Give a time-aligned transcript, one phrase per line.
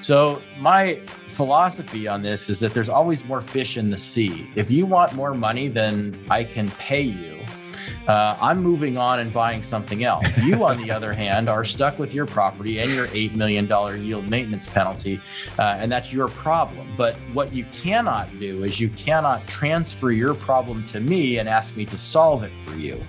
[0.00, 4.48] So, my philosophy on this is that there's always more fish in the sea.
[4.54, 7.36] If you want more money than I can pay you,
[8.08, 10.38] uh, I'm moving on and buying something else.
[10.38, 13.66] You, on the other hand, are stuck with your property and your $8 million
[14.02, 15.20] yield maintenance penalty,
[15.58, 16.88] uh, and that's your problem.
[16.96, 21.76] But what you cannot do is you cannot transfer your problem to me and ask
[21.76, 23.02] me to solve it for you.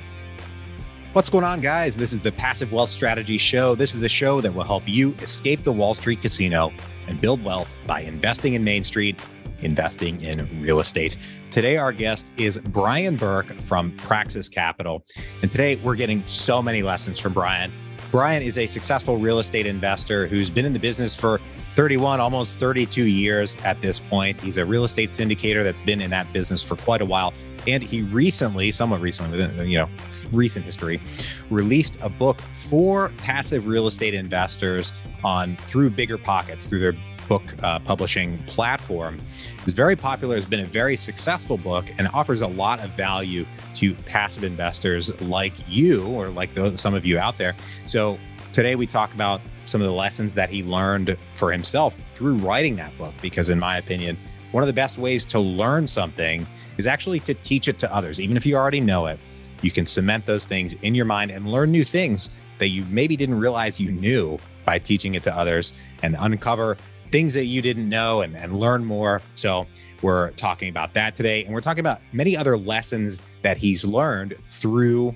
[1.17, 1.97] What's going on, guys?
[1.97, 3.73] This is the Passive Wealth Strategy Show.
[3.73, 6.71] This is a show that will help you escape the Wall Street casino
[7.07, 9.19] and build wealth by investing in Main Street,
[9.61, 11.17] investing in real estate.
[11.49, 15.03] Today, our guest is Brian Burke from Praxis Capital.
[15.41, 17.71] And today, we're getting so many lessons from Brian.
[18.11, 21.39] Brian is a successful real estate investor who's been in the business for
[21.73, 24.39] 31, almost 32 years at this point.
[24.39, 27.33] He's a real estate syndicator that's been in that business for quite a while.
[27.67, 29.89] And he recently, somewhat recently, within you know,
[30.31, 31.01] recent history,
[31.49, 34.93] released a book for passive real estate investors
[35.23, 36.95] on through Bigger Pockets, through their
[37.27, 39.19] book uh, publishing platform.
[39.63, 43.45] It's very popular, has been a very successful book, and offers a lot of value
[43.73, 47.53] to passive investors like you or like those, some of you out there.
[47.85, 48.17] So
[48.53, 52.77] today we talk about some of the lessons that he learned for himself through writing
[52.77, 54.17] that book, because in my opinion,
[54.51, 56.45] one of the best ways to learn something
[56.77, 58.21] is actually to teach it to others.
[58.21, 59.19] Even if you already know it,
[59.61, 63.15] you can cement those things in your mind and learn new things that you maybe
[63.15, 65.73] didn't realize you knew by teaching it to others
[66.03, 66.77] and uncover
[67.11, 69.21] things that you didn't know and, and learn more.
[69.35, 69.67] So,
[70.01, 71.43] we're talking about that today.
[71.43, 75.15] And we're talking about many other lessons that he's learned through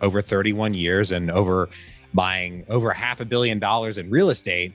[0.00, 1.68] over 31 years and over
[2.14, 4.72] buying over half a billion dollars in real estate.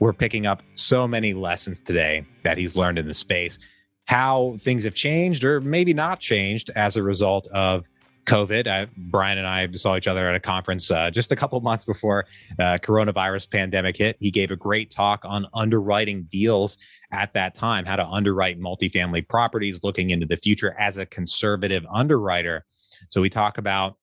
[0.00, 3.58] We're picking up so many lessons today that he's learned in the space
[4.06, 7.88] how things have changed or maybe not changed as a result of
[8.26, 8.66] COVID.
[8.66, 11.84] I, Brian and I saw each other at a conference uh, just a couple months
[11.84, 12.26] before
[12.58, 14.16] uh, coronavirus pandemic hit.
[14.18, 16.76] He gave a great talk on underwriting deals
[17.12, 21.86] at that time, how to underwrite multifamily properties, looking into the future as a conservative
[21.92, 22.64] underwriter.
[23.10, 23.96] So we talk about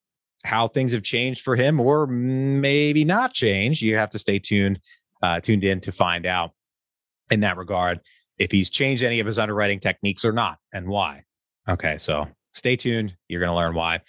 [0.46, 3.82] how things have changed for him, or maybe not changed.
[3.82, 4.80] You have to stay tuned,
[5.22, 6.52] uh, tuned in to find out
[7.32, 8.00] in that regard
[8.38, 11.24] if he's changed any of his underwriting techniques or not and why.
[11.68, 13.16] Okay, so stay tuned.
[13.28, 14.02] You're going to learn why.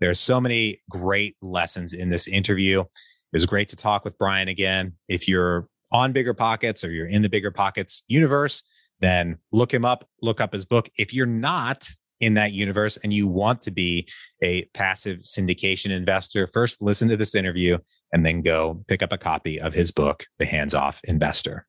[0.00, 2.80] There's so many great lessons in this interview.
[2.80, 2.86] It
[3.32, 4.92] was great to talk with Brian again.
[5.08, 8.62] If you're on Bigger Pockets or you're in the Bigger Pockets universe,
[9.00, 10.88] then look him up, look up his book.
[10.98, 11.88] If you're not
[12.20, 14.08] in that universe and you want to be
[14.42, 17.78] a passive syndication investor, first listen to this interview
[18.12, 21.66] and then go pick up a copy of his book, The Hands Off Investor.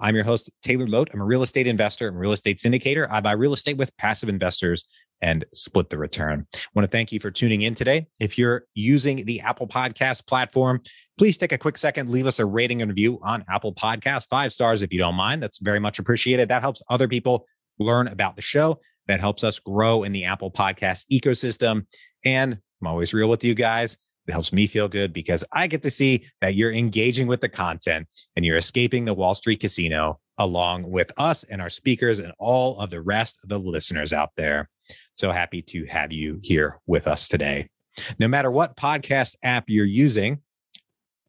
[0.00, 1.08] I'm your host, Taylor Loht.
[1.12, 3.08] I'm a real estate investor and real estate syndicator.
[3.10, 4.86] I buy real estate with passive investors
[5.20, 6.46] and split the return.
[6.54, 8.06] I want to thank you for tuning in today.
[8.20, 10.80] If you're using the Apple Podcast platform,
[11.18, 14.52] please take a quick second, leave us a rating and review on Apple Podcast, five
[14.52, 15.42] stars if you don't mind.
[15.42, 16.48] That's very much appreciated.
[16.48, 17.46] That helps other people
[17.80, 18.80] learn about the show.
[19.08, 21.86] That helps us grow in the Apple Podcast ecosystem.
[22.24, 23.98] And I'm always real with you guys.
[24.26, 27.48] It helps me feel good because I get to see that you're engaging with the
[27.48, 32.32] content and you're escaping the Wall Street casino along with us and our speakers and
[32.38, 34.68] all of the rest of the listeners out there.
[35.16, 37.70] So happy to have you here with us today.
[38.18, 40.42] No matter what podcast app you're using,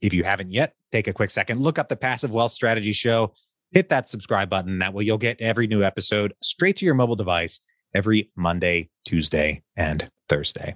[0.02, 3.34] if you haven't yet, take a quick second, look up the Passive Wealth Strategy Show,
[3.72, 4.80] hit that subscribe button.
[4.80, 7.60] That way you'll get every new episode straight to your mobile device
[7.94, 10.76] every Monday, Tuesday, and Thursday.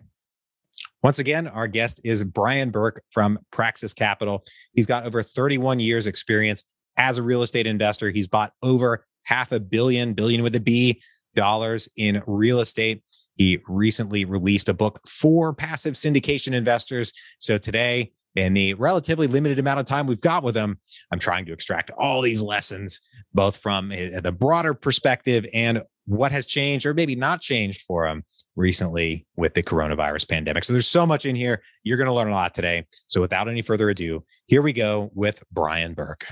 [1.04, 4.44] Once again, our guest is Brian Burke from Praxis Capital.
[4.72, 6.64] He's got over 31 years experience
[6.98, 8.10] as a real estate investor.
[8.10, 11.02] He's bought over half a billion, billion with a B
[11.36, 13.04] dollars in real estate.
[13.36, 17.12] He recently released a book for passive syndication investors.
[17.40, 20.80] So today, in the relatively limited amount of time we've got with him,
[21.12, 23.00] I'm trying to extract all these lessons,
[23.34, 28.24] both from the broader perspective and what has changed or maybe not changed for him
[28.56, 30.64] recently with the coronavirus pandemic.
[30.64, 31.62] So there's so much in here.
[31.84, 32.86] You're going to learn a lot today.
[33.08, 36.26] So without any further ado, here we go with Brian Burke.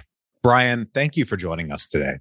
[0.44, 2.16] Brian, thank you for joining us today.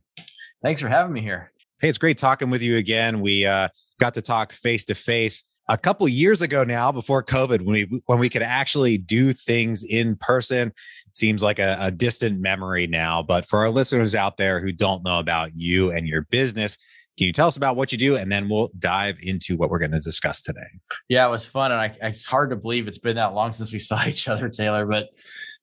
[0.62, 1.52] Thanks for having me here.
[1.80, 3.20] Hey, it's great talking with you again.
[3.20, 3.68] We uh,
[3.98, 8.02] got to talk face to face a couple years ago now before COVID when we
[8.06, 10.68] when we could actually do things in person.
[11.06, 14.72] It seems like a, a distant memory now, but for our listeners out there who
[14.72, 16.76] don't know about you and your business,
[17.16, 18.16] can you tell us about what you do?
[18.16, 20.60] And then we'll dive into what we're going to discuss today.
[21.08, 21.70] Yeah, it was fun.
[21.72, 24.48] And I, it's hard to believe it's been that long since we saw each other,
[24.48, 25.08] Taylor, but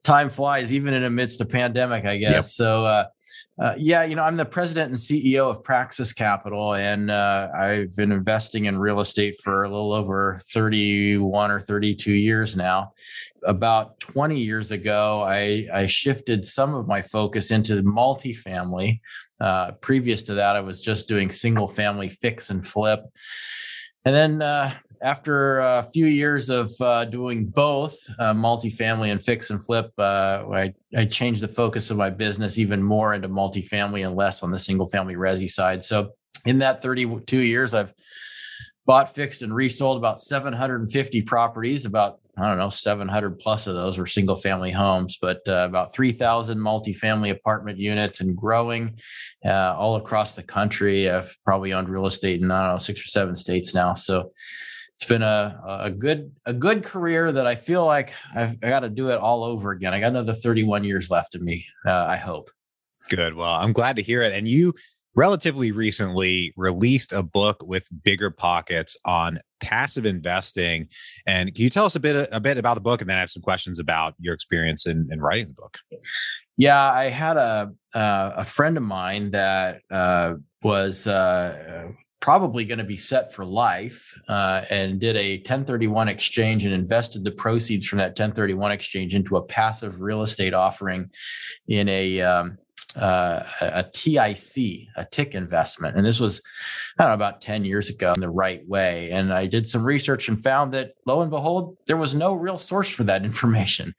[0.04, 2.32] time flies even in amidst a pandemic, I guess.
[2.32, 2.44] Yep.
[2.46, 3.06] So, uh,
[3.60, 7.96] Uh, yeah, you know, I'm the president and CEO of Praxis Capital, and uh, I've
[7.96, 12.92] been investing in real estate for a little over 31 or 32 years now.
[13.44, 19.00] About 20 years ago, I, I shifted some of my focus into multifamily.
[19.42, 23.02] Uh, previous to that, I was just doing single family fix and flip.
[24.08, 24.72] And then uh,
[25.02, 30.46] after a few years of uh, doing both uh, multifamily and fix and flip, uh,
[30.50, 34.52] I, I, changed the focus of my business even more into multifamily and less on
[34.52, 35.84] the single family resi side.
[35.84, 36.12] So
[36.46, 37.94] in that 32 years, I've
[38.86, 41.84] bought, fixed, and resold about 750 properties.
[41.84, 45.94] About I don't know, 700 plus of those were single family homes, but uh, about
[45.94, 49.00] 3,000 multifamily apartment units and growing
[49.44, 51.10] uh, all across the country.
[51.10, 53.96] I've probably owned real estate in I don't know six or seven states now.
[53.96, 54.32] So
[54.96, 58.80] it's been a a good a good career that I feel like I've I got
[58.80, 59.94] to do it all over again.
[59.94, 61.66] I got another 31 years left in me.
[61.86, 62.50] Uh, I hope.
[63.10, 63.36] Good.
[63.36, 64.34] Well, I'm glad to hear it.
[64.34, 64.74] And you
[65.18, 70.88] relatively recently released a book with bigger pockets on passive investing.
[71.26, 73.22] And can you tell us a bit a bit about the book, and then I
[73.22, 75.80] have some questions about your experience in, in writing the book.
[76.56, 82.80] Yeah, I had a uh, a friend of mine that uh, was uh, probably going
[82.80, 87.86] to be set for life uh, and did a 1031 exchange and invested the proceeds
[87.86, 91.10] from that 1031 exchange into a passive real estate offering
[91.68, 92.58] in a um,
[92.96, 95.96] uh, a TIC, a tick investment.
[95.96, 96.42] And this was,
[96.98, 99.12] I don't know, about 10 years ago in the right way.
[99.12, 102.58] And I did some research and found that lo and behold, there was no real
[102.58, 103.94] source for that information.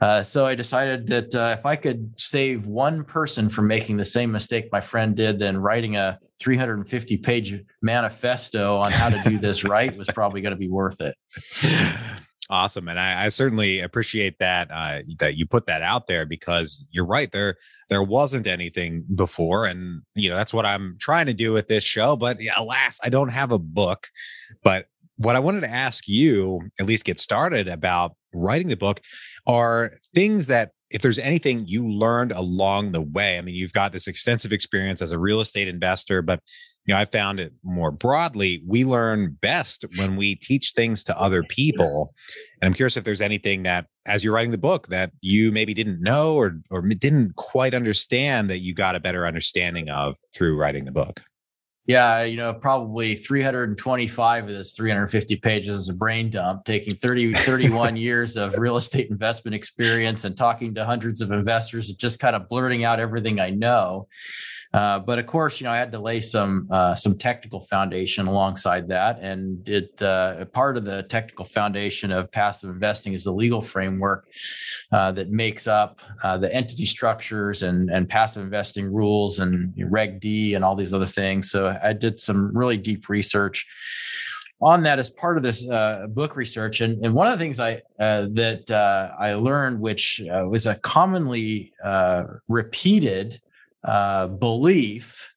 [0.00, 4.04] Uh, so I decided that uh, if I could save one person from making the
[4.04, 9.38] same mistake my friend did, then writing a 350 page manifesto on how to do
[9.38, 11.16] this right was probably going to be worth it.
[12.50, 16.86] Awesome, and I, I certainly appreciate that uh, that you put that out there because
[16.90, 17.56] you're right there.
[17.88, 21.84] There wasn't anything before, and you know that's what I'm trying to do with this
[21.84, 22.16] show.
[22.16, 24.08] But alas, I don't have a book.
[24.62, 29.00] But what I wanted to ask you, at least get started about writing the book,
[29.46, 33.36] are things that if there's anything you learned along the way.
[33.36, 36.40] I mean, you've got this extensive experience as a real estate investor, but
[36.86, 38.62] you know, I found it more broadly.
[38.66, 42.14] We learn best when we teach things to other people.
[42.60, 45.72] And I'm curious if there's anything that, as you're writing the book, that you maybe
[45.72, 50.56] didn't know or or didn't quite understand that you got a better understanding of through
[50.56, 51.22] writing the book.
[51.86, 57.34] Yeah, you know, probably 325 of this 350 pages is a brain dump, taking 30,
[57.34, 62.20] 31 years of real estate investment experience and talking to hundreds of investors, and just
[62.20, 64.08] kind of blurting out everything I know.
[64.74, 68.26] Uh, but of course, you know, I had to lay some uh, some technical foundation
[68.26, 73.32] alongside that, and it uh, part of the technical foundation of passive investing is the
[73.32, 74.26] legal framework
[74.90, 80.18] uh, that makes up uh, the entity structures and and passive investing rules and Reg
[80.18, 81.52] D and all these other things.
[81.52, 83.64] So I did some really deep research
[84.60, 86.80] on that as part of this uh, book research.
[86.80, 90.74] And, and one of the things I uh, that uh, I learned, which was a
[90.74, 91.72] commonly
[92.48, 93.40] repeated
[93.84, 95.30] uh, belief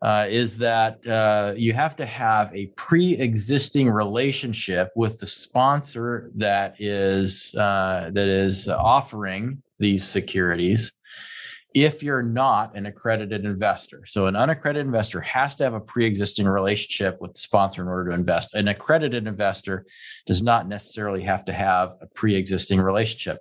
[0.00, 6.76] uh, is that uh, you have to have a pre-existing relationship with the sponsor that
[6.78, 10.92] is uh, that is offering these securities
[11.74, 14.02] if you're not an accredited investor.
[14.06, 18.10] So an unaccredited investor has to have a pre-existing relationship with the sponsor in order
[18.10, 18.54] to invest.
[18.54, 19.84] An accredited investor
[20.26, 23.38] does not necessarily have to have a pre-existing relationship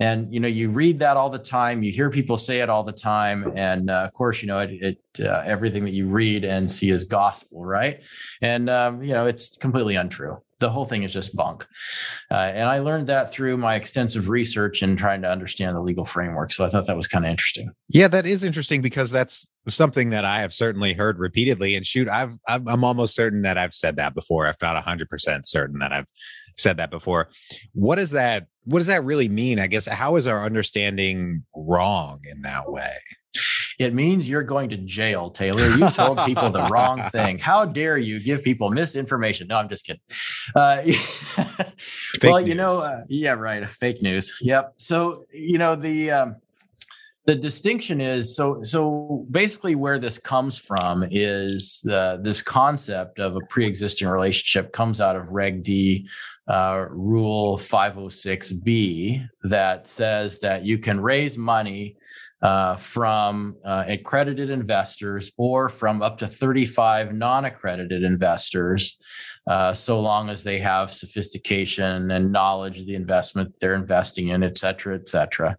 [0.00, 2.82] and you know you read that all the time you hear people say it all
[2.82, 6.44] the time and uh, of course you know it, it uh, everything that you read
[6.44, 8.02] and see is gospel right?
[8.42, 10.38] And um, you know it's completely untrue.
[10.60, 11.66] The whole thing is just bunk.
[12.30, 16.04] Uh, and i learned that through my extensive research and trying to understand the legal
[16.04, 17.70] framework so i thought that was kind of interesting.
[17.88, 22.08] Yeah that is interesting because that's something that i have certainly heard repeatedly and shoot
[22.08, 26.08] i've i'm almost certain that i've said that before if not 100% certain that i've
[26.56, 27.28] said that before
[27.72, 29.58] What does that what does that really mean?
[29.58, 32.96] I guess how is our understanding wrong in that way?
[33.78, 35.68] It means you're going to jail, Taylor.
[35.68, 37.38] You told people the wrong thing.
[37.40, 39.48] How dare you give people misinformation?
[39.48, 40.00] No, I'm just kidding.
[40.54, 40.82] Uh,
[42.22, 42.48] well, news.
[42.48, 43.68] you know, uh, yeah, right.
[43.68, 44.36] Fake news.
[44.40, 44.74] Yep.
[44.76, 46.36] So, you know, the um,
[47.26, 53.36] the distinction is so so basically where this comes from is the this concept of
[53.36, 56.06] a pre-existing relationship comes out of reg d
[56.46, 61.96] uh, Rule 506B that says that you can raise money
[62.42, 68.98] uh, from uh, accredited investors or from up to 35 non accredited investors,
[69.46, 74.42] uh, so long as they have sophistication and knowledge of the investment they're investing in,
[74.42, 75.56] et cetera, et cetera.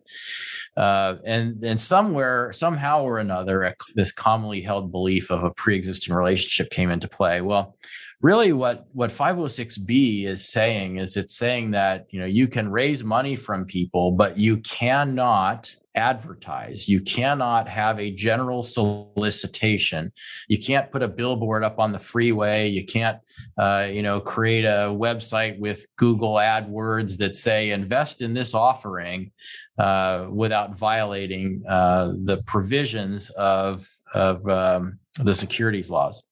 [0.76, 6.16] Uh, and and somewhere, somehow or another, this commonly held belief of a pre existing
[6.16, 7.42] relationship came into play.
[7.42, 7.76] Well,
[8.22, 13.04] really what what 506b is saying is it's saying that you know you can raise
[13.04, 16.88] money from people but you cannot advertise.
[16.88, 20.12] You cannot have a general solicitation.
[20.48, 22.68] You can't put a billboard up on the freeway.
[22.68, 23.20] You can't,
[23.58, 29.32] uh, you know, create a website with Google AdWords that say invest in this offering
[29.78, 36.24] uh, without violating uh, the provisions of of um, the securities laws.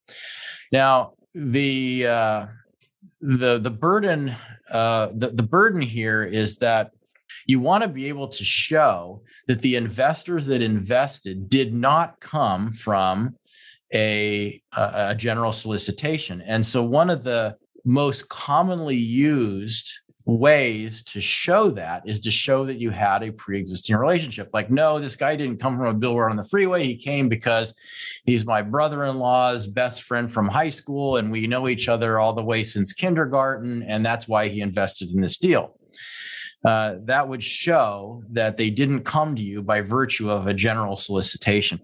[0.71, 2.45] Now, the uh,
[3.21, 4.35] the the burden
[4.69, 6.91] uh, the the burden here is that
[7.45, 12.71] you want to be able to show that the investors that invested did not come
[12.71, 13.35] from
[13.93, 16.41] a, a, general solicitation.
[16.41, 19.93] And so, one of the most commonly used
[20.25, 24.49] ways to show that is to show that you had a pre-existing relationship.
[24.53, 26.85] Like no this guy didn't come from a billboard on the freeway.
[26.85, 27.75] He came because
[28.25, 32.43] he's my brother-in-law's best friend from high school and we know each other all the
[32.43, 35.77] way since kindergarten and that's why he invested in this deal
[36.65, 40.95] uh, that would show that they didn't come to you by virtue of a general
[40.95, 41.79] solicitation.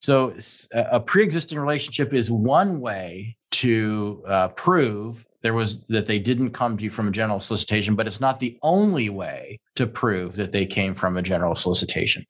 [0.00, 0.36] So,
[0.74, 6.50] a pre existing relationship is one way to uh, prove there was that they didn't
[6.50, 10.36] come to you from a general solicitation, but it's not the only way to prove
[10.36, 12.24] that they came from a general solicitation.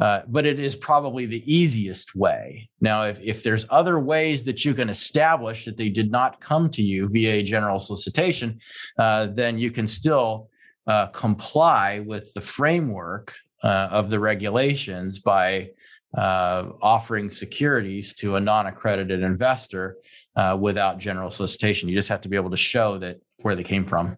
[0.00, 2.68] Uh, but it is probably the easiest way.
[2.80, 6.70] Now, if, if there's other ways that you can establish that they did not come
[6.70, 8.58] to you via a general solicitation,
[8.98, 10.48] uh, then you can still
[10.86, 15.70] uh, comply with the framework uh, of the regulations by
[16.16, 19.96] uh, offering securities to a non-accredited investor
[20.36, 21.88] uh, without general solicitation.
[21.88, 24.16] You just have to be able to show that where they came from.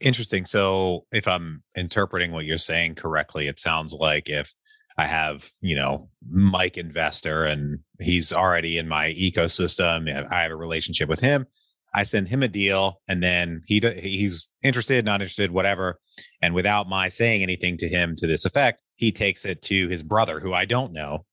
[0.00, 0.46] Interesting.
[0.46, 4.52] So, if I'm interpreting what you're saying correctly, it sounds like if
[4.96, 10.56] I have, you know, Mike investor and he's already in my ecosystem, I have a
[10.56, 11.46] relationship with him.
[11.94, 16.00] I send him a deal, and then he he's interested, not interested, whatever.
[16.42, 20.02] And without my saying anything to him to this effect, he takes it to his
[20.02, 21.24] brother, who I don't know,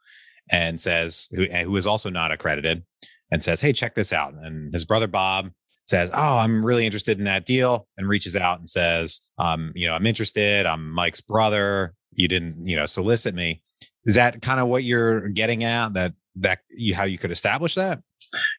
[0.52, 2.84] and says, who, who is also not accredited,
[3.32, 5.52] and says, "Hey, check this out." And his brother Bob
[5.88, 9.88] says, "Oh, I'm really interested in that deal," and reaches out and says, um, "You
[9.88, 10.66] know, I'm interested.
[10.66, 11.96] I'm Mike's brother.
[12.14, 13.64] You didn't, you know, solicit me."
[14.06, 15.94] Is that kind of what you're getting at?
[15.94, 18.02] That that you how you could establish that?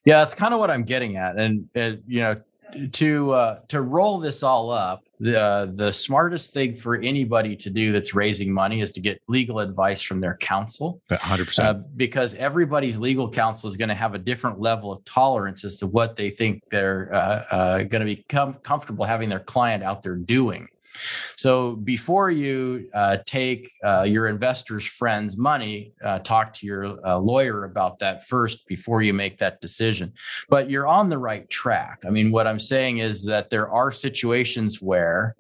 [0.05, 2.37] Yeah, that's kind of what I'm getting at, and uh, you know,
[2.93, 7.71] to uh, to roll this all up, the uh, the smartest thing for anybody to
[7.71, 11.01] do that's raising money is to get legal advice from their counsel.
[11.09, 15.05] 100 uh, percent, because everybody's legal counsel is going to have a different level of
[15.05, 19.29] tolerance as to what they think they're uh, uh, going to be com- comfortable having
[19.29, 20.67] their client out there doing.
[21.37, 27.19] So before you uh, take uh, your investor's friend's money, uh, talk to your uh,
[27.19, 30.13] lawyer about that first before you make that decision.
[30.49, 32.03] But you're on the right track.
[32.07, 35.37] I mean, what I'm saying is that there are situations where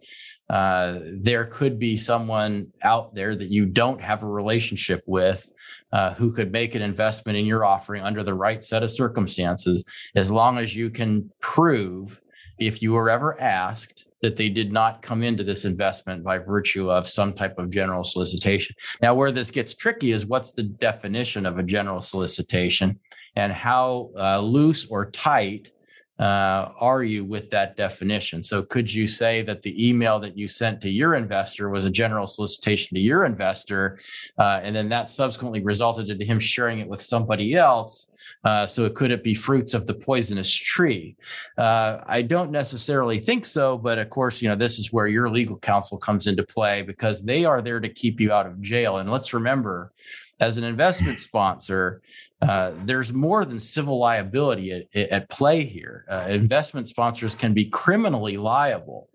[0.51, 5.51] uh, there could be someone out there that you don't have a relationship with
[5.93, 9.85] uh, who could make an investment in your offering under the right set of circumstances,
[10.15, 12.21] as long as you can prove,
[12.59, 16.91] if you were ever asked, that they did not come into this investment by virtue
[16.91, 18.75] of some type of general solicitation.
[19.03, 22.99] Now, where this gets tricky is what's the definition of a general solicitation
[23.37, 25.73] and how uh, loose or tight
[26.19, 28.43] uh, are you with that definition?
[28.45, 31.91] So, could you say that the email that you sent to your investor was a
[31.91, 33.99] general solicitation to your investor,
[34.39, 38.12] uh, and then that subsequently resulted in him sharing it with somebody else?
[38.45, 41.17] Uh, so could it be fruits of the poisonous tree?
[41.57, 45.31] Uh, I don't necessarily think so, but of course, you know this is where your
[45.31, 48.99] legal counsel comes into play because they are there to keep you out of jail.
[48.99, 49.93] And let's remember,
[50.41, 52.03] as an investment sponsor,
[52.41, 56.05] uh, there's more than civil liability at, at play here.
[56.11, 59.09] Uh, investment sponsors can be criminally liable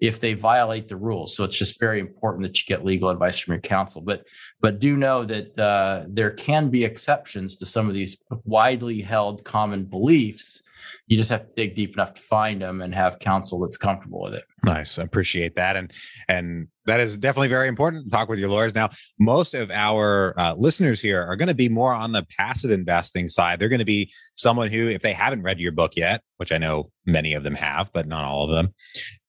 [0.00, 1.36] if they violate the rules.
[1.36, 4.00] So it's just very important that you get legal advice from your counsel.
[4.00, 4.26] But
[4.60, 9.44] but do know that uh, there can be exceptions to some of these widely held
[9.44, 10.62] common beliefs
[11.06, 14.22] You just have to dig deep enough to find them and have counsel that's comfortable
[14.22, 14.44] with it.
[14.64, 14.98] Nice.
[14.98, 15.76] Appreciate that.
[15.76, 15.92] And
[16.28, 18.10] and that is definitely very important.
[18.10, 18.74] Talk with your lawyers.
[18.74, 22.70] Now, most of our uh, listeners here are going to be more on the passive
[22.70, 23.58] investing side.
[23.58, 26.58] They're going to be someone who, if they haven't read your book yet, which I
[26.58, 28.74] know many of them have, but not all of them,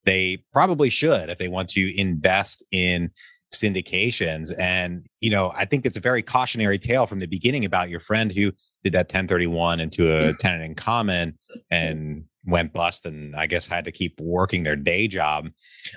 [0.05, 3.11] they probably should if they want to invest in
[3.53, 4.57] syndications.
[4.57, 7.99] And, you know, I think it's a very cautionary tale from the beginning about your
[7.99, 8.51] friend who
[8.83, 10.37] did that 1031 into a mm.
[10.37, 11.37] tenant in common
[11.69, 15.49] and went bust and I guess had to keep working their day job.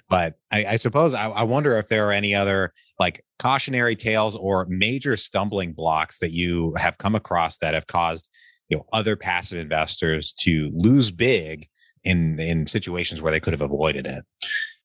[0.08, 4.36] But I, I suppose I, I wonder if there are any other like cautionary tales
[4.36, 8.28] or major stumbling blocks that you have come across that have caused
[8.68, 11.68] you know other passive investors to lose big
[12.04, 14.24] in in situations where they could have avoided it.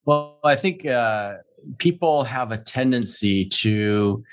[0.06, 1.36] Well i think uh,
[1.78, 4.24] people have a tendency to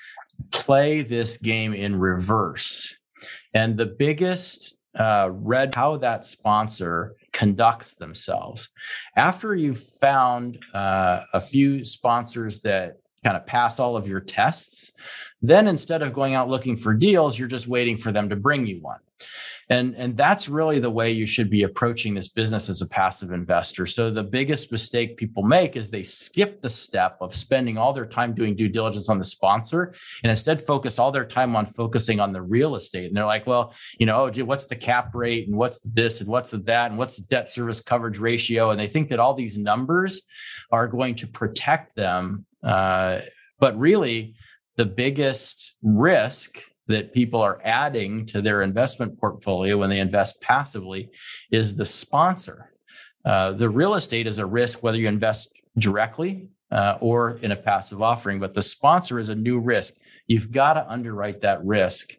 [0.50, 2.94] play this game in reverse.
[3.54, 8.70] And the biggest uh, read how that sponsor conducts themselves.
[9.14, 14.92] After you've found uh, a few sponsors that kind of pass all of your tests
[15.42, 18.66] then instead of going out looking for deals you're just waiting for them to bring
[18.66, 19.00] you one
[19.68, 23.32] and and that's really the way you should be approaching this business as a passive
[23.32, 23.84] investor.
[23.84, 28.06] So the biggest mistake people make is they skip the step of spending all their
[28.06, 29.92] time doing due diligence on the sponsor
[30.22, 33.06] and instead focus all their time on focusing on the real estate.
[33.06, 36.28] And they're like well you know oh, what's the cap rate and what's this and
[36.28, 38.70] what's the that and what's the debt service coverage ratio?
[38.70, 40.22] And they think that all these numbers
[40.70, 42.46] are going to protect them.
[42.62, 43.20] Uh,
[43.58, 44.34] but really
[44.76, 51.10] the biggest risk that people are adding to their investment portfolio when they invest passively
[51.50, 52.72] is the sponsor.
[53.24, 57.56] Uh, the real estate is a risk whether you invest directly uh, or in a
[57.56, 59.94] passive offering, but the sponsor is a new risk.
[60.26, 62.14] You've got to underwrite that risk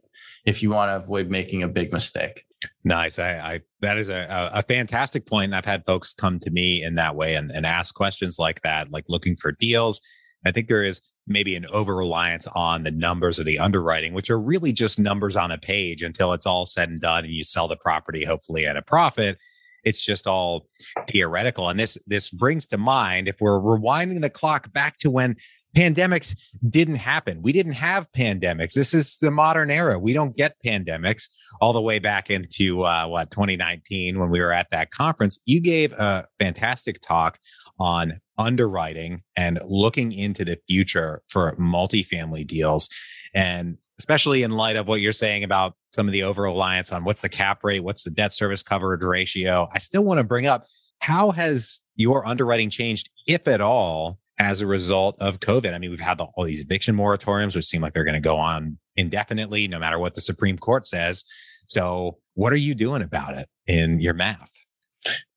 [0.46, 2.46] if you want to avoid making a big mistake.
[2.84, 3.20] Nice.
[3.20, 5.54] I, I that is a, a fantastic point.
[5.54, 8.92] I've had folks come to me in that way and, and ask questions like that,
[8.92, 10.00] like looking for deals.
[10.46, 14.30] I think there is maybe an over reliance on the numbers of the underwriting, which
[14.30, 17.44] are really just numbers on a page until it's all said and done and you
[17.44, 19.38] sell the property, hopefully at a profit.
[19.84, 20.68] It's just all
[21.08, 21.70] theoretical.
[21.70, 25.36] And this this brings to mind if we're rewinding the clock back to when
[25.76, 26.36] pandemics
[26.68, 27.42] didn't happen.
[27.42, 28.74] We didn't have pandemics.
[28.74, 30.00] This is the modern era.
[30.00, 31.30] We don't get pandemics
[31.62, 35.40] all the way back into uh, what 2019 when we were at that conference.
[35.46, 37.38] You gave a fantastic talk
[37.80, 42.90] on underwriting and looking into the future for multifamily deals.
[43.34, 47.04] And especially in light of what you're saying about some of the over reliance on
[47.04, 50.46] what's the cap rate, what's the debt service coverage ratio, I still want to bring
[50.46, 50.66] up
[51.00, 55.74] how has your underwriting changed, if at all, as a result of COVID?
[55.74, 58.38] I mean, we've had all these eviction moratoriums, which seem like they're going to go
[58.38, 61.24] on indefinitely, no matter what the Supreme Court says.
[61.68, 64.52] So, what are you doing about it in your math?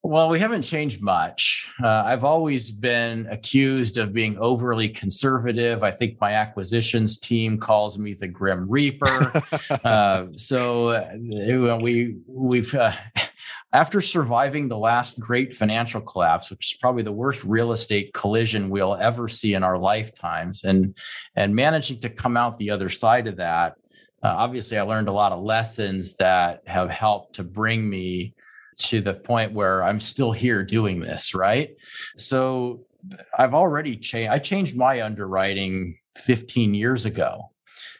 [0.03, 1.71] Well, we haven't changed much.
[1.81, 5.83] Uh, I've always been accused of being overly conservative.
[5.83, 9.43] I think my acquisitions team calls me the Grim Reaper.
[9.83, 12.93] uh, so uh, we we've uh,
[13.73, 18.71] after surviving the last great financial collapse, which is probably the worst real estate collision
[18.71, 20.97] we'll ever see in our lifetimes, and
[21.35, 23.75] and managing to come out the other side of that.
[24.23, 28.33] Uh, obviously, I learned a lot of lessons that have helped to bring me
[28.77, 31.75] to the point where I'm still here doing this, right?
[32.17, 32.85] So
[33.37, 34.31] I've already changed.
[34.31, 37.51] I changed my underwriting 15 years ago.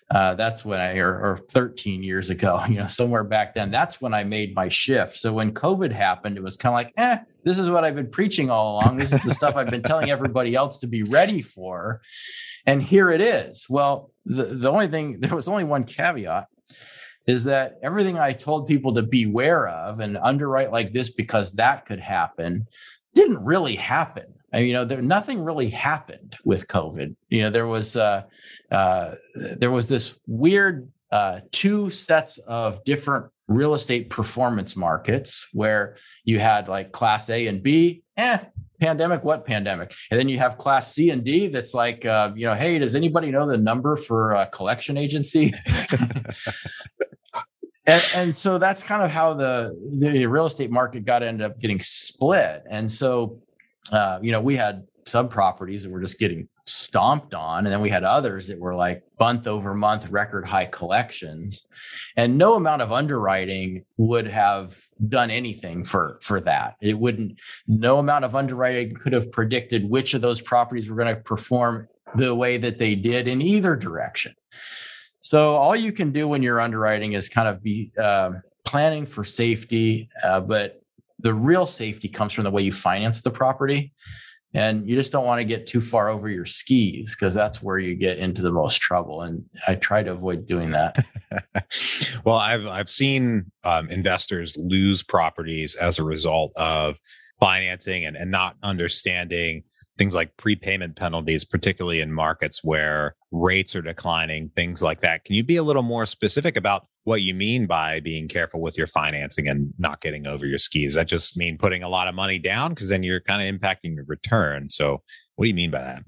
[0.09, 3.71] Uh, that's when I, or, or 13 years ago, you know, somewhere back then.
[3.71, 5.17] That's when I made my shift.
[5.17, 8.09] So when COVID happened, it was kind of like, eh, this is what I've been
[8.09, 8.97] preaching all along.
[8.97, 12.01] This is the stuff I've been telling everybody else to be ready for.
[12.65, 13.65] And here it is.
[13.69, 16.47] Well, the, the only thing, there was only one caveat
[17.27, 21.85] is that everything I told people to beware of and underwrite like this because that
[21.85, 22.67] could happen
[23.13, 24.33] didn't really happen.
[24.53, 27.15] I mean, you know, there nothing really happened with COVID.
[27.29, 28.23] You know, there was uh,
[28.69, 29.15] uh,
[29.57, 36.39] there was this weird uh, two sets of different real estate performance markets where you
[36.39, 38.03] had like class A and B.
[38.17, 38.39] Eh,
[38.79, 39.93] pandemic, what pandemic?
[40.09, 42.95] And then you have class C and D that's like, uh, you know, hey, does
[42.95, 45.53] anybody know the number for a collection agency?
[47.87, 51.59] and, and, so that's kind of how the, the real estate market got ended up
[51.59, 52.63] getting split.
[52.69, 53.39] And so,
[53.91, 57.81] uh, you know, we had some properties that were just getting stomped on, and then
[57.81, 61.67] we had others that were like month over month record high collections.
[62.15, 66.75] And no amount of underwriting would have done anything for for that.
[66.81, 67.39] It wouldn't.
[67.67, 71.87] No amount of underwriting could have predicted which of those properties were going to perform
[72.15, 74.33] the way that they did in either direction.
[75.21, 78.31] So all you can do when you're underwriting is kind of be uh,
[78.65, 80.81] planning for safety, uh, but
[81.19, 83.93] the real safety comes from the way you finance the property.
[84.53, 87.79] And you just don't want to get too far over your skis because that's where
[87.79, 89.21] you get into the most trouble.
[89.21, 91.05] And I try to avoid doing that.
[92.25, 96.99] well, I've I've seen um, investors lose properties as a result of
[97.39, 99.63] financing and, and not understanding
[100.01, 105.23] things like prepayment penalties, particularly in markets where rates are declining, things like that.
[105.25, 108.79] Can you be a little more specific about what you mean by being careful with
[108.79, 110.95] your financing and not getting over your skis?
[110.95, 113.93] That just mean putting a lot of money down because then you're kind of impacting
[113.93, 114.71] your return.
[114.71, 115.03] So,
[115.35, 116.03] what do you mean by that?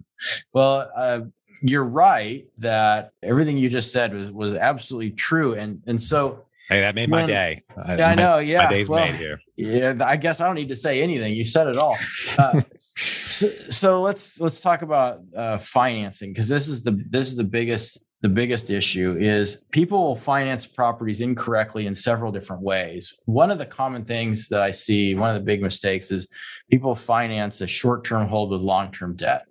[0.54, 1.22] Well, uh,
[1.62, 6.80] you're right that everything you just said was was absolutely true, and and so Hey,
[6.80, 7.62] that made my day.
[7.78, 8.40] I know.
[8.40, 8.64] Yeah.
[8.64, 9.40] My day's well, made here.
[9.58, 9.94] Yeah.
[10.04, 11.36] I guess I don't need to say anything.
[11.36, 11.98] You said it all.
[12.40, 12.62] Uh,
[12.96, 17.44] so, so, let's let's talk about uh, financing because this is the this is the
[17.44, 23.14] biggest the biggest issue is people will finance properties incorrectly in several different ways.
[23.26, 26.32] One of the common things that I see, one of the big mistakes is
[26.72, 29.46] people finance a short-term hold with long-term debt.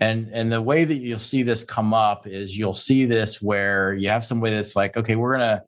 [0.00, 3.94] And and the way that you'll see this come up is you'll see this where
[3.94, 5.62] you have somebody that's like, okay, we're gonna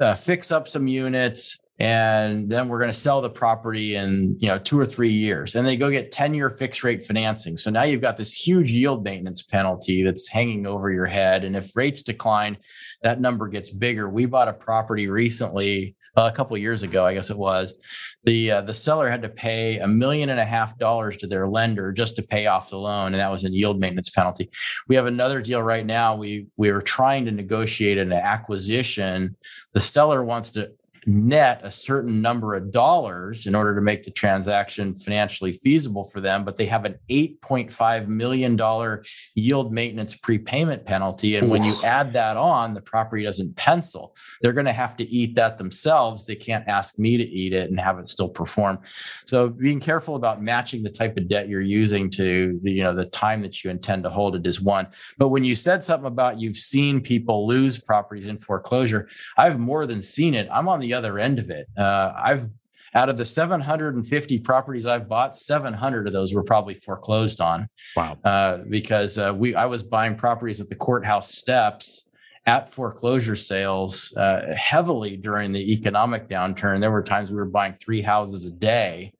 [0.00, 4.48] uh, fix up some units and then we're going to sell the property in you
[4.48, 5.54] know two or three years.
[5.54, 7.56] And they go get 10 year fixed rate financing.
[7.56, 11.44] So now you've got this huge yield maintenance penalty that's hanging over your head.
[11.44, 12.58] And if rates decline
[13.02, 14.08] that number gets bigger.
[14.08, 17.74] We bought a property recently uh, a couple years ago i guess it was.
[18.22, 21.48] The uh, the seller had to pay a million and a half dollars to their
[21.48, 24.48] lender just to pay off the loan and that was a yield maintenance penalty.
[24.88, 26.14] We have another deal right now.
[26.14, 29.36] We we were trying to negotiate an acquisition.
[29.72, 30.70] The seller wants to
[31.06, 36.20] net a certain number of dollars in order to make the transaction financially feasible for
[36.20, 39.02] them, but they have an $8.5 million
[39.34, 41.36] yield maintenance prepayment penalty.
[41.36, 44.16] And when you add that on, the property doesn't pencil.
[44.40, 46.26] They're going to have to eat that themselves.
[46.26, 48.78] They can't ask me to eat it and have it still perform.
[49.26, 52.94] So being careful about matching the type of debt you're using to the, you know,
[52.94, 54.86] the time that you intend to hold it is one.
[55.18, 59.86] But when you said something about you've seen people lose properties in foreclosure, I've more
[59.86, 60.48] than seen it.
[60.50, 61.68] I'm on the other end of it.
[61.76, 62.48] Uh, I've
[62.94, 67.68] out of the 750 properties I've bought, 700 of those were probably foreclosed on.
[67.96, 68.16] Wow!
[68.24, 72.08] Uh, because uh, we I was buying properties at the courthouse steps
[72.46, 76.80] at foreclosure sales uh, heavily during the economic downturn.
[76.80, 79.12] There were times we were buying three houses a day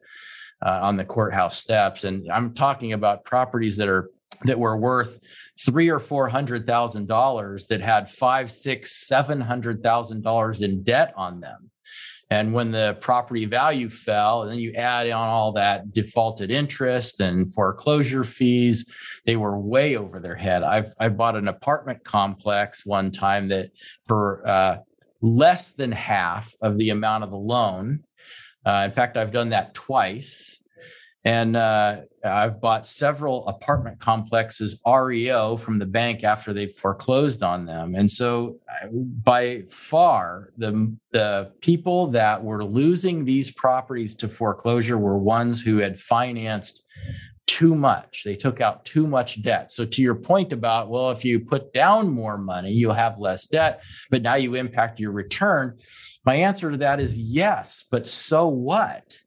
[0.65, 4.11] uh, on the courthouse steps, and I'm talking about properties that are
[4.45, 5.19] that were worth
[5.65, 10.83] three or four hundred thousand dollars that had five, six, seven hundred thousand dollars in
[10.83, 11.71] debt on them.
[12.31, 17.21] And when the property value fell, and then you add on all that defaulted interest
[17.21, 18.87] and foreclosure fees,
[19.27, 20.63] they were way over their head.
[20.63, 23.71] I've I bought an apartment complex one time that
[24.07, 24.79] for uh,
[25.21, 28.01] less than half of the amount of the loan.
[28.67, 30.59] Uh, in fact, I've done that twice.
[31.25, 37.65] And uh, I've bought several apartment complexes REO from the bank after they foreclosed on
[37.65, 37.95] them.
[37.95, 38.61] And so,
[39.23, 45.79] by far, the, the people that were losing these properties to foreclosure were ones who
[45.79, 46.83] had financed
[47.47, 48.23] too much.
[48.25, 49.71] They took out too much debt.
[49.71, 53.47] So, to your point about, well, if you put down more money, you'll have less
[53.47, 55.79] debt, but now you impact your return.
[56.27, 59.19] My answer to that is yes, but so what?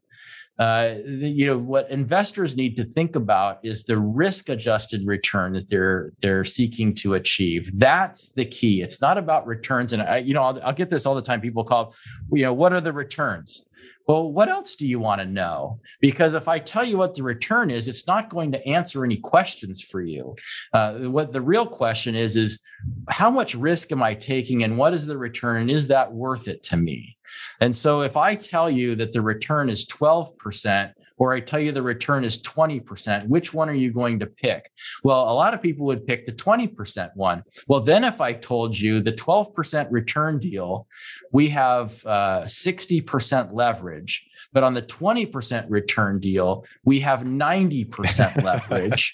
[0.60, 5.70] Uh, you know what investors need to think about is the risk adjusted return that
[5.70, 10.34] they're they're seeking to achieve that's the key it's not about returns and I, you
[10.34, 11.93] know I'll, I'll get this all the time people call
[12.32, 13.63] you know what are the returns
[14.08, 15.82] well, what else do you want to know?
[16.00, 19.17] Because if I tell you what the return is, it's not going to answer any
[19.17, 20.36] questions for you.
[20.72, 22.62] Uh, what the real question is, is
[23.10, 25.58] how much risk am I taking and what is the return?
[25.62, 27.16] And is that worth it to me?
[27.62, 31.72] And so if I tell you that the return is 12%, or I tell you
[31.72, 34.72] the return is 20%, which one are you going to pick?
[35.04, 37.44] Well, a lot of people would pick the 20% one.
[37.68, 40.88] Well, then if I told you the 12% return deal,
[41.32, 44.28] we have uh, 60% leverage.
[44.58, 49.12] But on the 20% return deal, we have 90% leverage.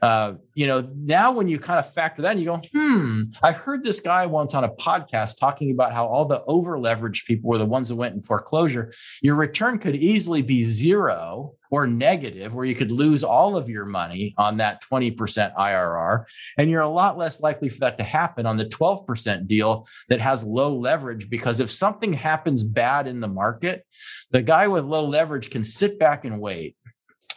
[0.00, 3.52] uh, you know, now when you kind of factor that, in, you go, hmm, I
[3.52, 7.50] heard this guy once on a podcast talking about how all the over leveraged people
[7.50, 8.94] were the ones that went in foreclosure.
[9.20, 13.84] Your return could easily be zero or negative, where you could lose all of your
[13.84, 15.16] money on that 20%
[15.54, 16.24] IRR.
[16.58, 20.20] And you're a lot less likely for that to happen on the 12% deal that
[20.20, 21.28] has low leverage.
[21.28, 23.84] Because if something happens bad in the market,
[24.30, 26.76] the guy with low leverage can sit back and wait.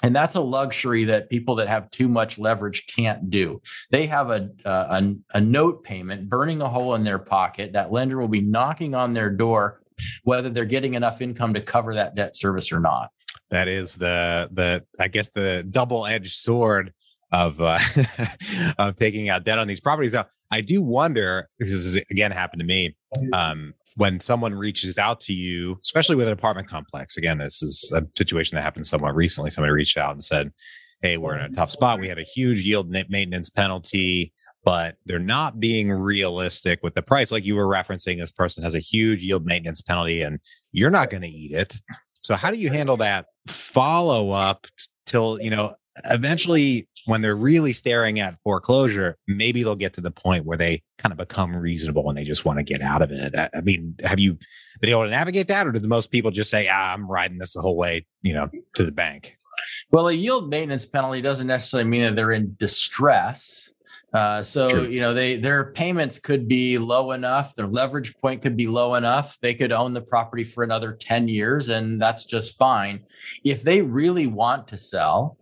[0.01, 3.61] And that's a luxury that people that have too much leverage can't do.
[3.91, 7.73] They have a, a, a note payment burning a hole in their pocket.
[7.73, 9.81] That lender will be knocking on their door
[10.23, 13.11] whether they're getting enough income to cover that debt service or not.
[13.51, 16.93] That is the the I guess the double edged sword
[17.31, 17.79] of uh,
[18.77, 20.13] of taking out debt on these properties.
[20.13, 21.49] Now, I do wonder.
[21.59, 22.95] This is again happened to me.
[23.33, 27.17] Um, when someone reaches out to you, especially with an apartment complex.
[27.17, 29.49] Again, this is a situation that happened somewhat recently.
[29.49, 30.51] Somebody reached out and said,
[31.01, 31.99] "Hey, we're in a tough spot.
[31.99, 34.33] We have a huge yield maintenance penalty."
[34.65, 37.31] But they're not being realistic with the price.
[37.31, 40.37] Like you were referencing, this person has a huge yield maintenance penalty and
[40.73, 41.79] you're not going to eat it.
[42.21, 44.67] So, how do you handle that follow up
[45.05, 50.11] till, you know, eventually when they're really staring at foreclosure, maybe they'll get to the
[50.11, 53.11] point where they kind of become reasonable and they just want to get out of
[53.11, 53.33] it.
[53.53, 54.37] I mean, have you
[54.79, 57.37] been able to navigate that, or do the most people just say, ah, "I'm riding
[57.37, 59.37] this the whole way," you know, to the bank?
[59.91, 63.68] Well, a yield maintenance penalty doesn't necessarily mean that they're in distress.
[64.13, 64.87] Uh, so True.
[64.87, 68.95] you know they their payments could be low enough, their leverage point could be low
[68.95, 69.37] enough.
[69.39, 73.05] They could own the property for another ten years, and that's just fine.
[73.43, 75.37] If they really want to sell,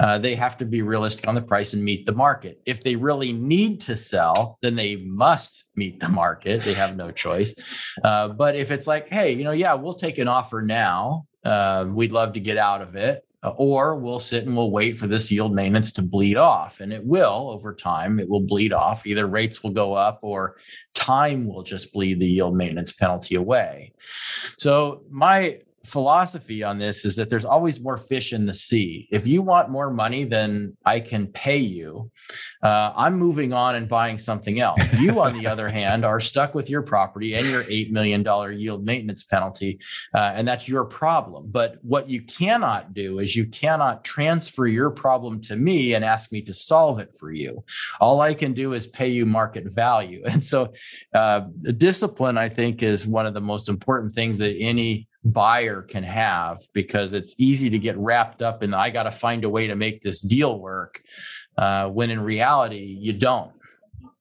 [0.00, 2.60] uh, they have to be realistic on the price and meet the market.
[2.66, 6.62] If they really need to sell, then they must meet the market.
[6.62, 7.54] They have no choice.
[8.02, 11.26] Uh, but if it's like, hey, you know, yeah, we'll take an offer now.
[11.44, 13.24] Uh, we'd love to get out of it.
[13.42, 16.80] Uh, or we'll sit and we'll wait for this yield maintenance to bleed off.
[16.80, 19.06] And it will over time, it will bleed off.
[19.06, 20.56] Either rates will go up or
[20.94, 23.92] time will just bleed the yield maintenance penalty away.
[24.56, 29.08] So, my philosophy on this is that there's always more fish in the sea.
[29.10, 32.10] If you want more money than I can pay you,
[32.62, 34.94] uh, I'm moving on and buying something else.
[34.94, 38.24] You, on the other hand, are stuck with your property and your $8 million
[38.58, 39.80] yield maintenance penalty,
[40.14, 41.50] uh, and that's your problem.
[41.50, 46.30] But what you cannot do is you cannot transfer your problem to me and ask
[46.30, 47.64] me to solve it for you.
[48.00, 50.22] All I can do is pay you market value.
[50.28, 50.72] And so,
[51.14, 51.40] uh,
[51.78, 56.58] discipline, I think, is one of the most important things that any buyer can have
[56.72, 59.74] because it's easy to get wrapped up in I got to find a way to
[59.74, 61.02] make this deal work
[61.56, 63.52] uh, when in reality you don't.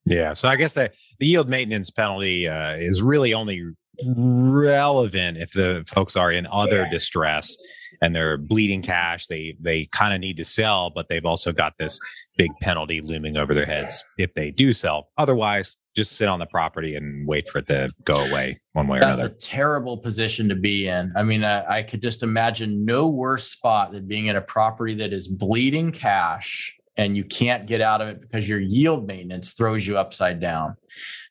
[0.05, 3.63] Yeah, so I guess the the yield maintenance penalty uh, is really only
[4.05, 6.89] relevant if the folks are in other yeah.
[6.89, 7.57] distress
[8.01, 11.73] and they're bleeding cash they they kind of need to sell but they've also got
[11.77, 11.99] this
[12.37, 16.45] big penalty looming over their heads if they do sell otherwise just sit on the
[16.45, 19.29] property and wait for it to go away one way or That's another.
[19.29, 21.11] That's a terrible position to be in.
[21.15, 24.93] I mean, I, I could just imagine no worse spot than being in a property
[24.95, 29.53] that is bleeding cash and you can't get out of it because your yield maintenance
[29.53, 30.75] throws you upside down.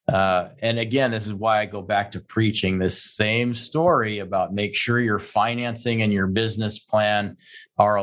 [0.09, 4.55] Uh, and again, this is why I go back to preaching this same story about
[4.55, 7.37] make sure your financing and your business plan
[7.77, 7.99] are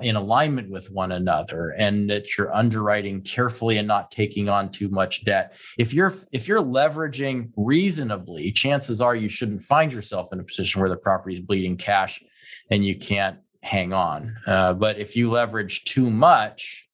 [0.00, 4.88] in alignment with one another and that you're underwriting carefully and not taking on too
[4.88, 5.54] much debt.
[5.76, 10.80] If you're if you're leveraging reasonably, chances are you shouldn't find yourself in a position
[10.80, 12.22] where the property is bleeding cash
[12.70, 14.36] and you can't hang on.
[14.46, 16.87] Uh, but if you leverage too much,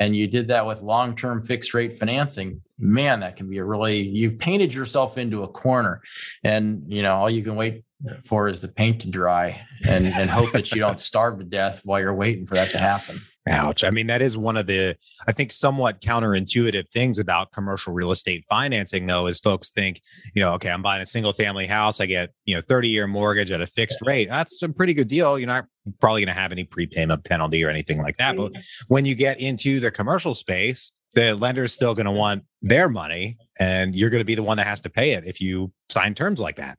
[0.00, 4.00] and you did that with long-term fixed rate financing man that can be a really
[4.00, 6.02] you've painted yourself into a corner.
[6.42, 7.84] And you know all you can wait
[8.24, 11.82] for is the paint to dry and and hope that you don't starve to death
[11.84, 13.82] while you're waiting for that to happen Ouch.
[13.82, 18.12] I mean, that is one of the, I think, somewhat counterintuitive things about commercial real
[18.12, 20.00] estate financing, though, is folks think,
[20.34, 22.00] you know, okay, I'm buying a single family house.
[22.00, 24.28] I get, you know, 30 year mortgage at a fixed rate.
[24.28, 25.36] That's a pretty good deal.
[25.38, 25.66] You're not
[26.00, 28.36] probably going to have any prepayment penalty or anything like that.
[28.36, 28.52] But
[28.86, 32.88] when you get into the commercial space, the lender is still going to want their
[32.88, 35.72] money and you're going to be the one that has to pay it if you
[35.88, 36.78] sign terms like that.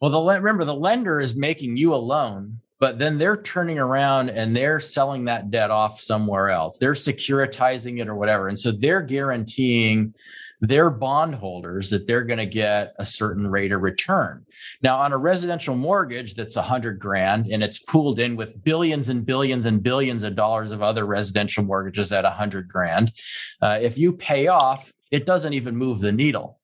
[0.00, 4.30] Well, the remember the lender is making you a loan but then they're turning around
[4.30, 6.78] and they're selling that debt off somewhere else.
[6.78, 8.48] They're securitizing it or whatever.
[8.48, 10.14] And so they're guaranteeing
[10.62, 14.44] their bondholders that they're going to get a certain rate of return.
[14.82, 19.08] Now, on a residential mortgage that's a hundred grand and it's pooled in with billions
[19.08, 23.12] and billions and billions of dollars of other residential mortgages at a hundred grand,
[23.62, 26.59] uh, if you pay off, it doesn't even move the needle.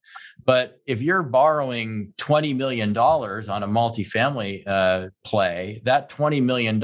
[0.47, 6.79] But if you're borrowing $20 million on a multifamily uh, play, that $20 million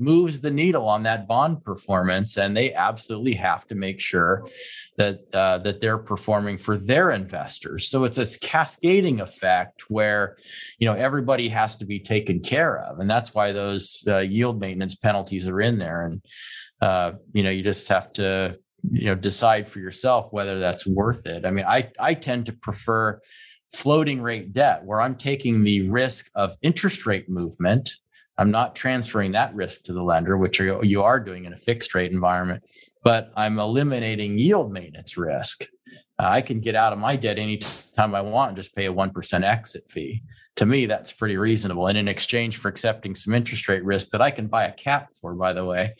[0.00, 2.36] moves the needle on that bond performance.
[2.36, 4.48] And they absolutely have to make sure
[4.96, 7.88] that, uh, that they're performing for their investors.
[7.88, 10.36] So it's this cascading effect where,
[10.80, 12.98] you know, everybody has to be taken care of.
[12.98, 16.06] And that's why those uh, yield maintenance penalties are in there.
[16.06, 16.24] And,
[16.80, 18.58] uh, you know, you just have to
[18.90, 22.52] you know decide for yourself whether that's worth it i mean i i tend to
[22.52, 23.20] prefer
[23.72, 27.90] floating rate debt where i'm taking the risk of interest rate movement
[28.38, 31.94] i'm not transferring that risk to the lender which you are doing in a fixed
[31.94, 32.62] rate environment
[33.02, 35.64] but i'm eliminating yield maintenance risk
[36.18, 38.92] uh, i can get out of my debt anytime i want and just pay a
[38.92, 40.22] 1% exit fee
[40.56, 41.86] to me, that's pretty reasonable.
[41.86, 45.10] And in exchange for accepting some interest rate risk that I can buy a cap
[45.20, 45.94] for, by the way,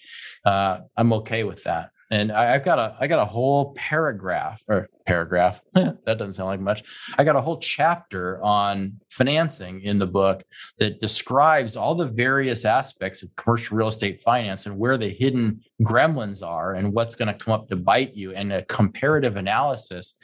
[0.45, 1.91] uh, I'm okay with that.
[2.11, 6.49] And I, have got a I got a whole paragraph or paragraph that doesn't sound
[6.49, 6.85] like much.
[7.19, 10.45] I got a whole chapter on financing in the book
[10.79, 15.61] that describes all the various aspects of commercial real estate finance and where the hidden
[15.83, 20.15] gremlins are and what's going to come up to bite you and a comparative analysis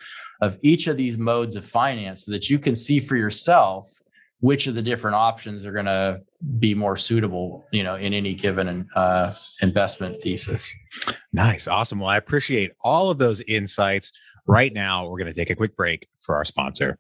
[0.40, 4.01] of each of these modes of finance so that you can see for yourself
[4.42, 6.20] which of the different options are going to
[6.58, 10.74] be more suitable, you know, in any given uh, investment thesis.
[11.32, 12.00] Nice, awesome.
[12.00, 14.10] Well, I appreciate all of those insights.
[14.48, 16.98] Right now, we're going to take a quick break for our sponsor.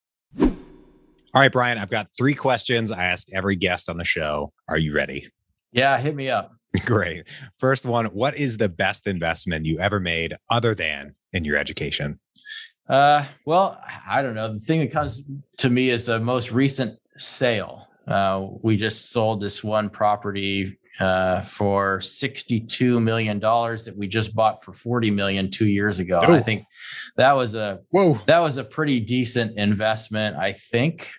[1.32, 4.52] All right, Brian, I've got three questions I ask every guest on the show.
[4.66, 5.28] Are you ready?
[5.70, 6.52] Yeah, hit me up.
[6.84, 7.28] Great.
[7.58, 12.18] First one What is the best investment you ever made other than in your education?
[12.88, 14.52] Uh, well, I don't know.
[14.52, 15.22] The thing that comes
[15.58, 17.86] to me is the most recent sale.
[18.08, 24.64] Uh, we just sold this one property uh, for $62 million that we just bought
[24.64, 26.20] for 40 million two years ago.
[26.20, 26.64] I think
[27.16, 31.10] that was a whoa that was a pretty decent investment, I think.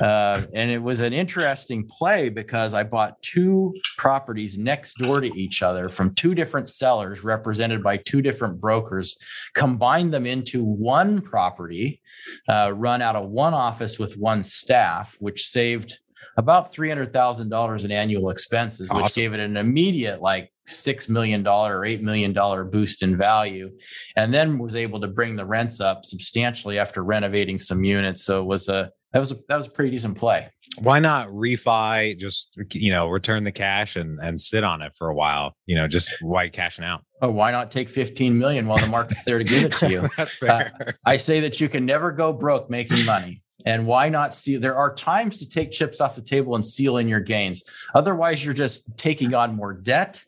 [0.00, 5.32] Uh, and it was an interesting play because I bought two properties next door to
[5.38, 9.16] each other from two different sellers represented by two different brokers,
[9.54, 12.00] combined them into one property,
[12.48, 15.98] uh, run out of one office with one staff, which saved
[16.36, 19.02] about $300,000 in annual expenses, awesome.
[19.02, 22.32] which gave it an immediate like $6 million or $8 million
[22.70, 23.70] boost in value.
[24.16, 28.24] And then was able to bring the rents up substantially after renovating some units.
[28.24, 30.48] So it was a, that was a, that was a pretty decent play.
[30.78, 32.16] Why not refi?
[32.18, 35.54] Just you know, return the cash and and sit on it for a while.
[35.66, 37.04] You know, just why cashing out?
[37.20, 40.08] Oh, why not take 15 million while the market's there to give it to you?
[40.16, 40.72] That's fair.
[40.80, 43.42] Uh, I say that you can never go broke making money.
[43.64, 44.56] And why not see?
[44.56, 47.62] There are times to take chips off the table and seal in your gains.
[47.94, 50.24] Otherwise, you're just taking on more debt.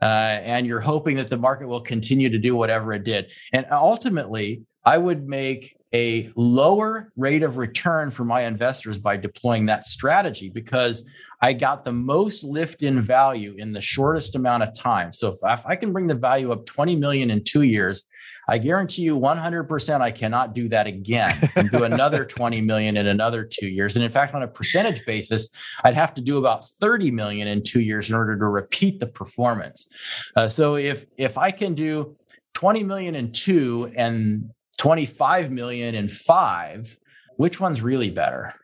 [0.00, 3.32] Uh, and you're hoping that the market will continue to do whatever it did.
[3.52, 9.66] And ultimately, I would make a lower rate of return for my investors by deploying
[9.66, 11.08] that strategy because
[11.40, 15.12] I got the most lift in value in the shortest amount of time.
[15.12, 18.06] So if, if I can bring the value up 20 million in two years,
[18.48, 23.06] I guarantee you 100% I cannot do that again and do another 20 million in
[23.06, 23.94] another two years.
[23.94, 27.62] And in fact, on a percentage basis, I'd have to do about 30 million in
[27.62, 29.86] two years in order to repeat the performance.
[30.34, 32.16] Uh, so if if I can do
[32.54, 36.96] 20 million in two and 25 million in five,
[37.36, 38.54] which one's really better?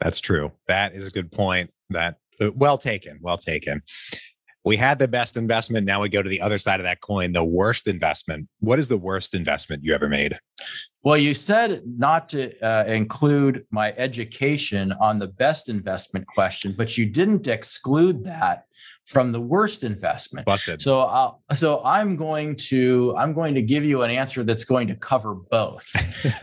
[0.00, 0.52] That's true.
[0.68, 1.72] That is a good point.
[1.90, 3.18] That uh, well taken.
[3.22, 3.82] Well taken.
[4.64, 5.86] We had the best investment.
[5.86, 8.48] Now we go to the other side of that coin, the worst investment.
[8.58, 10.36] What is the worst investment you ever made?
[11.04, 16.98] Well, you said not to uh, include my education on the best investment question, but
[16.98, 18.64] you didn't exclude that
[19.06, 20.46] from the worst investment.
[20.46, 20.82] Busted.
[20.82, 24.88] So, I'll, so I'm going to I'm going to give you an answer that's going
[24.88, 25.88] to cover both.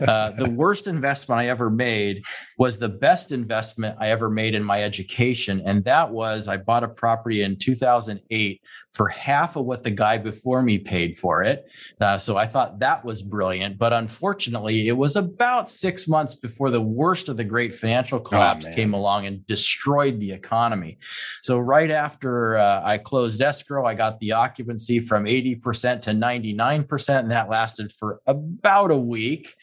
[0.08, 2.22] uh, the worst investment I ever made
[2.58, 6.84] was the best investment I ever made in my education, and that was I bought
[6.84, 8.62] a property in 2008
[8.94, 11.66] for half of what the guy before me paid for it.
[12.00, 16.70] Uh, so I thought that was brilliant, but unfortunately, it was about six months before
[16.70, 20.98] the worst of the great financial oh, collapse oh, came along and destroyed the economy.
[21.42, 23.86] So right after uh, I closed escrow.
[23.86, 29.54] I got the occupancy from 80% to 99%, and that lasted for about a week.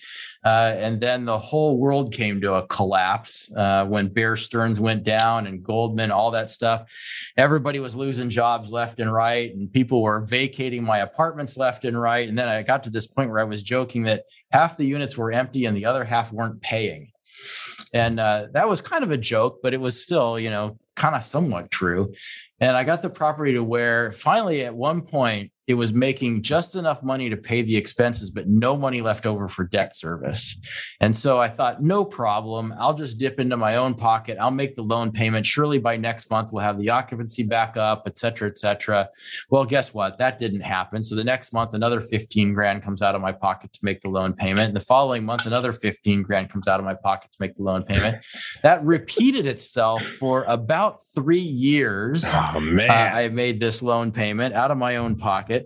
[0.44, 5.04] Uh, and then the whole world came to a collapse uh, when Bear Stearns went
[5.04, 6.92] down and Goldman, all that stuff.
[7.38, 12.00] Everybody was losing jobs left and right, and people were vacating my apartments left and
[12.00, 12.28] right.
[12.28, 15.18] And then I got to this point where I was joking that half the units
[15.18, 17.12] were empty and the other half weren't paying.
[17.94, 21.16] And uh, that was kind of a joke, but it was still, you know, kind
[21.16, 22.14] of somewhat true.
[22.62, 26.76] And I got the property to where finally at one point it was making just
[26.76, 30.60] enough money to pay the expenses, but no money left over for debt service.
[31.00, 32.76] And so I thought, no problem.
[32.78, 34.38] I'll just dip into my own pocket.
[34.38, 35.48] I'll make the loan payment.
[35.48, 39.08] Surely by next month, we'll have the occupancy back up, et cetera, et cetera.
[39.50, 40.18] Well, guess what?
[40.18, 41.04] That didn't happen.
[41.04, 44.10] So the next month, another 15 grand comes out of my pocket to make the
[44.10, 44.68] loan payment.
[44.68, 47.64] And the following month, another 15 grand comes out of my pocket to make the
[47.64, 48.18] loan payment.
[48.62, 52.26] That repeated itself for about three years.
[52.28, 52.90] Oh, man.
[52.90, 55.61] Uh, I made this loan payment out of my own pocket.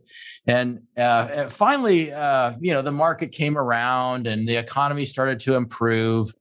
[0.48, 5.56] And uh, finally, uh, you know, the market came around and the economy started to
[5.56, 6.34] improve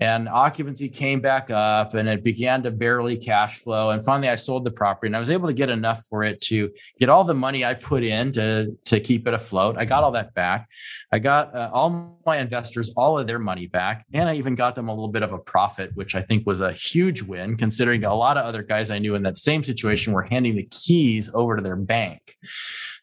[0.00, 3.90] and occupancy came back up and it began to barely cash flow.
[3.90, 6.40] And finally i sold the property and i was able to get enough for it
[6.42, 9.76] to get all the money i put in to, to keep it afloat.
[9.78, 10.68] I got all that back.
[11.12, 14.06] I got uh, all my investors all of their money back.
[14.14, 16.60] And i even got them a little bit of a profit which i think was
[16.60, 20.12] a huge win considering a lot of other guys i knew in that same situation
[20.12, 22.36] were handing the keys over to their bank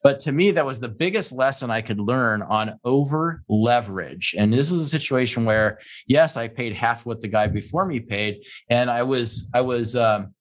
[0.07, 4.33] but to me, that was the biggest lesson I could learn on over leverage.
[4.37, 7.99] And this was a situation where, yes, I paid half what the guy before me
[7.99, 9.97] paid, and I was I was.
[9.97, 10.33] Um,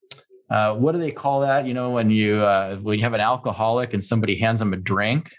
[0.49, 1.67] uh, what do they call that?
[1.67, 4.77] You know, when you uh, when you have an alcoholic and somebody hands them a
[4.77, 5.33] drink,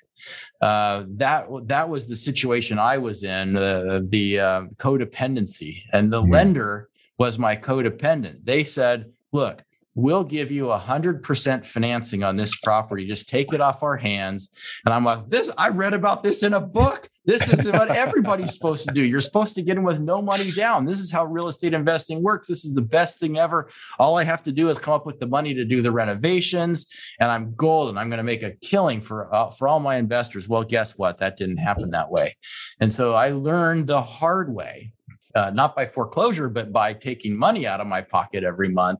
[0.62, 6.22] uh, that that was the situation I was in, uh, the uh, codependency, and the
[6.22, 6.34] mm-hmm.
[6.34, 8.44] lender was my codependent.
[8.44, 9.64] They said, "Look,
[9.98, 13.08] we'll give you a hundred percent financing on this property.
[13.08, 14.52] Just take it off our hands.
[14.86, 17.10] And I'm like, this, I read about this in a book.
[17.26, 19.04] This is what everybody's supposed to do.
[19.04, 20.86] You're supposed to get in with no money down.
[20.86, 22.48] This is how real estate investing works.
[22.48, 23.70] This is the best thing ever.
[23.98, 26.86] All I have to do is come up with the money to do the renovations,
[27.20, 27.98] and I'm golden.
[27.98, 30.48] I'm going to make a killing for uh, for all my investors.
[30.48, 31.18] Well, guess what?
[31.18, 32.38] That didn't happen that way.
[32.80, 34.92] And so I learned the hard way
[35.38, 39.00] uh, not by foreclosure, but by taking money out of my pocket every month,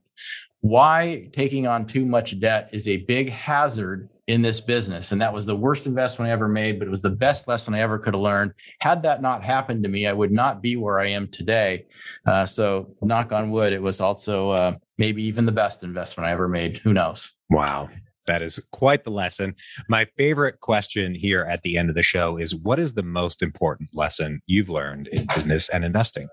[0.60, 5.10] why taking on too much debt is a big hazard in this business.
[5.10, 7.72] And that was the worst investment I ever made, but it was the best lesson
[7.74, 8.52] I ever could have learned.
[8.80, 11.86] Had that not happened to me, I would not be where I am today.
[12.26, 16.32] Uh, so, knock on wood, it was also uh, maybe even the best investment I
[16.32, 16.76] ever made.
[16.78, 17.34] Who knows?
[17.48, 17.88] Wow.
[18.28, 19.56] That is quite the lesson.
[19.88, 23.42] My favorite question here at the end of the show is what is the most
[23.42, 26.28] important lesson you've learned in business and investing?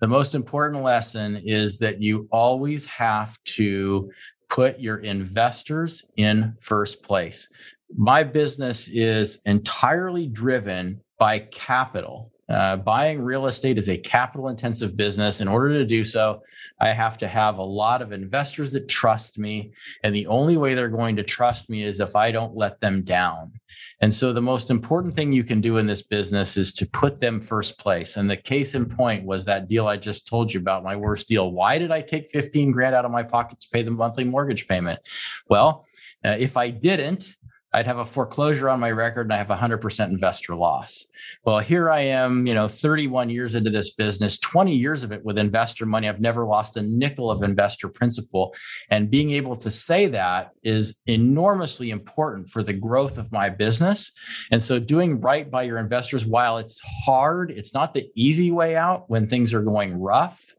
[0.00, 4.10] The most important lesson is that you always have to
[4.48, 7.48] put your investors in first place.
[7.96, 14.96] My business is entirely driven by capital uh, buying real estate is a capital intensive
[14.96, 15.40] business.
[15.40, 16.42] In order to do so,
[16.80, 19.72] I have to have a lot of investors that trust me.
[20.04, 23.02] And the only way they're going to trust me is if I don't let them
[23.02, 23.52] down.
[24.00, 27.20] And so the most important thing you can do in this business is to put
[27.20, 28.16] them first place.
[28.16, 31.28] And the case in point was that deal I just told you about, my worst
[31.28, 31.50] deal.
[31.50, 34.68] Why did I take 15 grand out of my pocket to pay the monthly mortgage
[34.68, 35.00] payment?
[35.48, 35.86] Well,
[36.24, 37.34] uh, if I didn't,
[37.72, 41.04] I'd have a foreclosure on my record and I have a 100% investor loss.
[41.44, 45.24] Well, here I am, you know, 31 years into this business, 20 years of it
[45.24, 46.08] with investor money.
[46.08, 48.54] I've never lost a nickel of investor principal.
[48.90, 54.12] And being able to say that is enormously important for the growth of my business.
[54.50, 58.76] And so doing right by your investors, while it's hard, it's not the easy way
[58.76, 60.54] out when things are going rough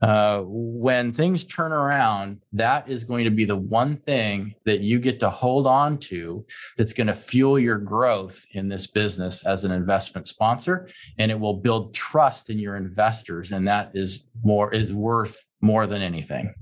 [0.00, 4.98] uh, when things turn around, that is going to be the one thing that you
[5.00, 6.46] get to hold on to
[6.76, 10.88] that's going to fuel your growth in this business as an investment sponsor.
[11.18, 13.50] And it will build trust in your investors.
[13.50, 16.54] And that is more, is worth more than anything.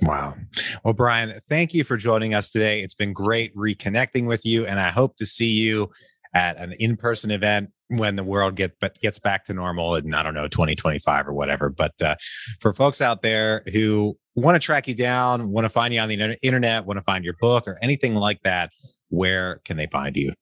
[0.00, 0.34] Wow.
[0.82, 2.82] Well, Brian, thank you for joining us today.
[2.82, 4.66] It's been great reconnecting with you.
[4.66, 5.90] And I hope to see you
[6.34, 10.22] at an in-person event when the world get, but gets back to normal in, I
[10.22, 11.68] don't know, 2025 or whatever.
[11.70, 12.16] But uh,
[12.60, 16.08] for folks out there who want to track you down, want to find you on
[16.08, 18.70] the internet, want to find your book or anything like that,
[19.08, 20.32] where can they find you?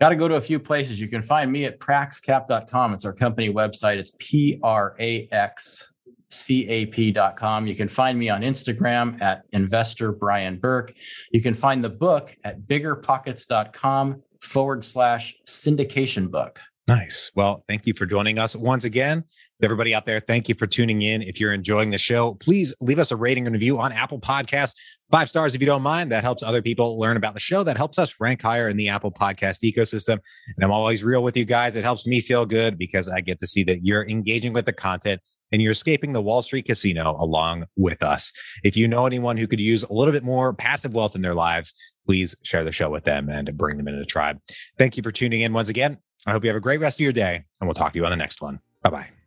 [0.00, 1.00] Got to go to a few places.
[1.00, 2.94] You can find me at praxcap.com.
[2.94, 3.96] It's our company website.
[3.96, 5.92] It's P R A X
[6.34, 7.66] cap.com.
[7.66, 10.94] You can find me on Instagram at investor Brian Burke.
[11.30, 16.60] You can find the book at biggerpockets.com forward slash syndication book.
[16.86, 17.30] Nice.
[17.34, 19.24] Well, thank you for joining us once again.
[19.62, 21.22] Everybody out there, thank you for tuning in.
[21.22, 24.74] If you're enjoying the show, please leave us a rating and review on Apple Podcasts.
[25.10, 26.12] Five stars if you don't mind.
[26.12, 27.62] That helps other people learn about the show.
[27.62, 30.18] That helps us rank higher in the Apple Podcast ecosystem.
[30.56, 31.76] And I'm always real with you guys.
[31.76, 34.72] It helps me feel good because I get to see that you're engaging with the
[34.72, 35.22] content
[35.52, 38.32] and you're escaping the Wall Street casino along with us.
[38.62, 41.34] If you know anyone who could use a little bit more passive wealth in their
[41.34, 41.72] lives,
[42.06, 44.38] please share the show with them and bring them into the tribe.
[44.78, 45.98] Thank you for tuning in once again.
[46.26, 48.04] I hope you have a great rest of your day, and we'll talk to you
[48.04, 48.60] on the next one.
[48.82, 49.23] Bye bye.